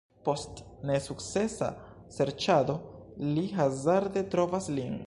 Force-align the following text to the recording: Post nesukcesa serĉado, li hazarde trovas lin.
Post 0.27 0.61
nesukcesa 0.91 1.69
serĉado, 2.17 2.79
li 3.37 3.47
hazarde 3.61 4.27
trovas 4.35 4.77
lin. 4.79 4.97